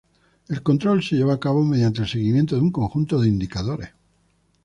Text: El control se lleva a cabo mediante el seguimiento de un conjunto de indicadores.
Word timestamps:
El 0.49 0.63
control 0.63 1.03
se 1.03 1.15
lleva 1.15 1.35
a 1.35 1.39
cabo 1.39 1.63
mediante 1.63 2.01
el 2.01 2.07
seguimiento 2.07 2.55
de 2.55 2.61
un 2.61 2.71
conjunto 2.71 3.21
de 3.21 3.27
indicadores. 3.27 3.91